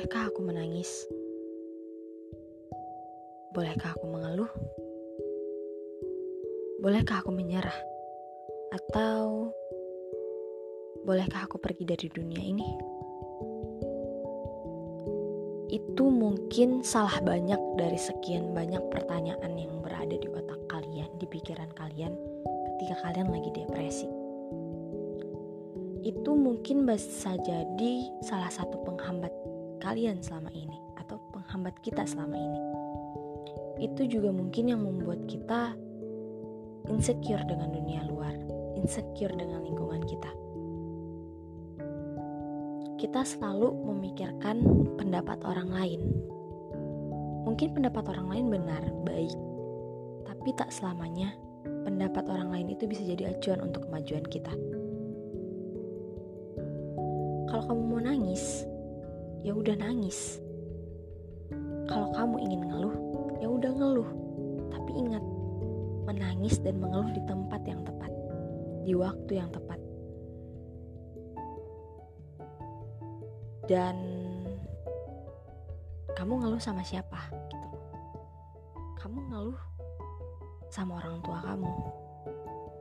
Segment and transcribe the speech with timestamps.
[0.00, 1.04] Bolehkah aku menangis?
[3.52, 4.48] Bolehkah aku mengeluh?
[6.80, 7.76] Bolehkah aku menyerah?
[8.72, 9.52] Atau
[11.04, 12.64] bolehkah aku pergi dari dunia ini?
[15.68, 21.68] Itu mungkin salah banyak dari sekian banyak pertanyaan yang berada di otak kalian, di pikiran
[21.76, 22.16] kalian
[22.72, 24.08] ketika kalian lagi depresi.
[26.00, 29.39] Itu mungkin bisa jadi salah satu penghambat
[29.80, 32.60] kalian selama ini atau penghambat kita selama ini.
[33.80, 35.72] Itu juga mungkin yang membuat kita
[36.92, 38.36] insecure dengan dunia luar,
[38.76, 40.30] insecure dengan lingkungan kita.
[43.00, 44.60] Kita selalu memikirkan
[45.00, 46.00] pendapat orang lain.
[47.48, 49.32] Mungkin pendapat orang lain benar, baik,
[50.28, 51.32] tapi tak selamanya
[51.64, 54.52] pendapat orang lain itu bisa jadi acuan untuk kemajuan kita.
[57.48, 58.68] Kalau kamu mau nangis,
[59.40, 60.40] ya udah nangis.
[61.88, 62.96] Kalau kamu ingin ngeluh,
[63.42, 64.10] ya udah ngeluh.
[64.70, 65.24] Tapi ingat,
[66.06, 68.12] menangis dan mengeluh di tempat yang tepat,
[68.86, 69.80] di waktu yang tepat.
[73.66, 73.96] Dan
[76.14, 77.68] kamu ngeluh sama siapa gitu.
[79.00, 79.60] Kamu ngeluh
[80.70, 81.74] sama orang tua kamu,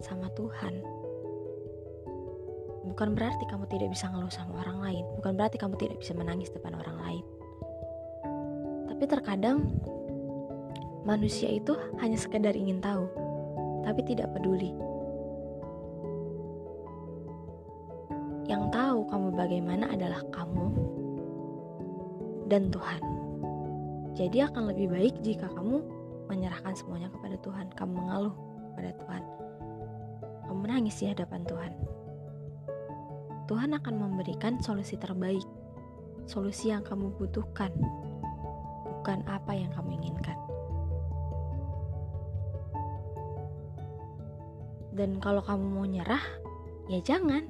[0.00, 1.03] sama Tuhan
[2.94, 6.46] bukan berarti kamu tidak bisa ngeluh sama orang lain, bukan berarti kamu tidak bisa menangis
[6.54, 7.24] depan orang lain.
[8.86, 9.66] Tapi terkadang
[11.02, 13.10] manusia itu hanya sekedar ingin tahu,
[13.82, 14.70] tapi tidak peduli.
[18.46, 20.66] Yang tahu kamu bagaimana adalah kamu
[22.46, 23.02] dan Tuhan.
[24.14, 25.82] Jadi akan lebih baik jika kamu
[26.30, 28.34] menyerahkan semuanya kepada Tuhan, kamu mengeluh
[28.70, 29.22] kepada Tuhan.
[30.46, 31.93] Kamu menangis di hadapan Tuhan.
[33.44, 35.44] Tuhan akan memberikan solusi terbaik,
[36.24, 37.68] solusi yang kamu butuhkan,
[38.88, 40.38] bukan apa yang kamu inginkan.
[44.94, 46.22] Dan kalau kamu mau nyerah,
[46.88, 47.44] ya jangan.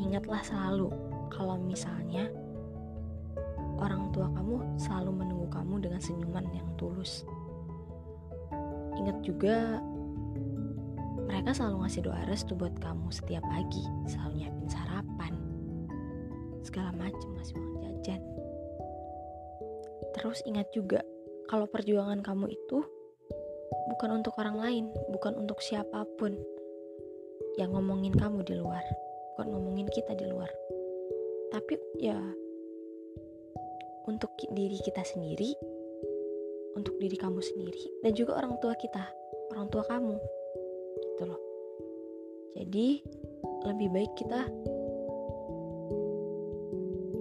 [0.00, 0.88] Ingatlah selalu
[1.28, 2.32] kalau misalnya
[3.76, 7.28] orang tua kamu selalu menunggu kamu dengan senyuman yang tulus.
[8.96, 9.84] Ingat juga
[11.30, 15.32] mereka selalu ngasih doa restu buat kamu setiap pagi, selalu nyiapin sarapan,
[16.66, 18.20] segala macam ngasih uang jajan.
[20.18, 21.06] Terus ingat juga,
[21.46, 22.82] kalau perjuangan kamu itu
[23.94, 26.34] bukan untuk orang lain, bukan untuk siapa pun
[27.62, 28.82] yang ngomongin kamu di luar,
[29.38, 30.50] bukan ngomongin kita di luar.
[31.54, 32.18] Tapi ya
[34.10, 35.54] untuk diri kita sendiri,
[36.74, 39.06] untuk diri kamu sendiri, dan juga orang tua kita,
[39.54, 40.18] orang tua kamu
[41.20, 41.40] gitu loh.
[42.56, 43.04] Jadi
[43.68, 44.48] lebih baik kita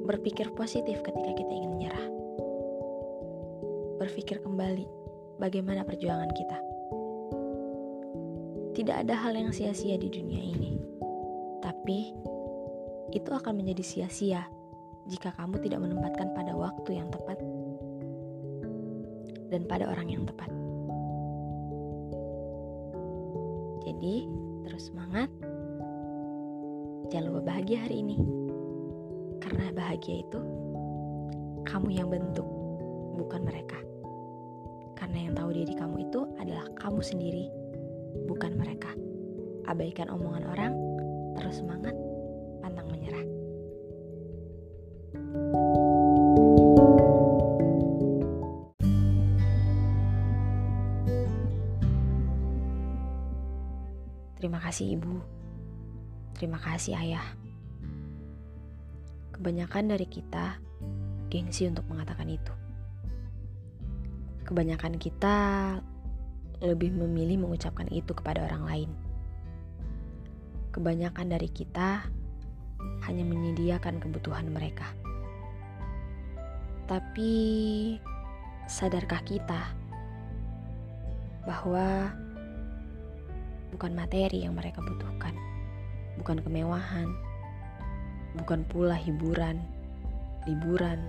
[0.07, 2.07] berpikir positif ketika kita ingin menyerah.
[3.99, 4.87] Berpikir kembali
[5.43, 6.57] bagaimana perjuangan kita.
[8.79, 10.79] Tidak ada hal yang sia-sia di dunia ini.
[11.59, 12.15] Tapi
[13.11, 14.47] itu akan menjadi sia-sia
[15.11, 17.35] jika kamu tidak menempatkan pada waktu yang tepat
[19.51, 20.47] dan pada orang yang tepat.
[23.99, 24.31] Jadi,
[24.63, 25.27] terus semangat.
[27.11, 28.15] Jangan lupa bahagia hari ini.
[29.43, 30.39] Karena bahagia itu
[31.67, 32.47] kamu yang bentuk,
[33.19, 33.75] bukan mereka.
[34.95, 37.51] Karena yang tahu diri kamu itu adalah kamu sendiri,
[38.23, 38.95] bukan mereka.
[39.67, 40.73] Abaikan omongan orang,
[41.35, 41.91] terus semangat,
[42.63, 43.38] pantang menyerah.
[54.39, 55.19] Terima kasih ibu.
[56.39, 57.27] Terima kasih ayah.
[59.35, 60.55] Kebanyakan dari kita
[61.27, 62.55] gengsi untuk mengatakan itu.
[64.47, 65.35] Kebanyakan kita
[66.63, 68.89] lebih memilih mengucapkan itu kepada orang lain.
[70.71, 72.07] Kebanyakan dari kita
[73.03, 74.87] hanya menyediakan kebutuhan mereka.
[76.87, 77.31] Tapi
[78.71, 79.75] sadarkah kita
[81.43, 82.15] bahwa
[83.73, 85.33] bukan materi yang mereka butuhkan,
[86.21, 87.09] bukan kemewahan,
[88.37, 89.61] bukan pula hiburan,
[90.45, 91.01] liburan,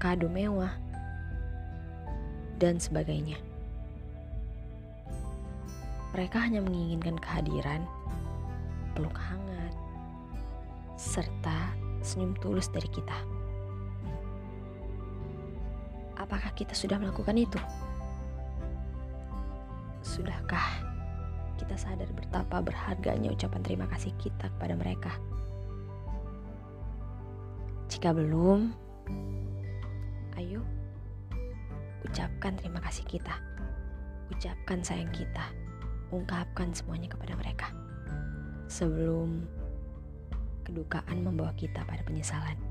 [0.00, 0.72] kado mewah,
[2.56, 3.36] dan sebagainya.
[6.16, 7.84] Mereka hanya menginginkan kehadiran,
[8.96, 9.74] peluk hangat,
[10.96, 13.18] serta senyum tulus dari kita.
[16.16, 17.60] Apakah kita sudah melakukan itu?
[20.00, 20.85] Sudahkah
[21.56, 25.12] kita sadar betapa berharganya ucapan terima kasih kita kepada mereka?
[27.88, 28.76] Jika belum,
[30.36, 30.60] Ayo,
[32.04, 33.40] ucapkan terima kasih kita.
[34.28, 35.48] Ucapkan sayang kita.
[36.12, 37.72] Ungkapkan semuanya kepada mereka.
[38.68, 39.48] Sebelum
[40.66, 42.65] kedukaan membawa kita pada penyesalan.